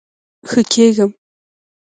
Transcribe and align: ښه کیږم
ښه 0.49 0.61
کیږم 0.71 1.11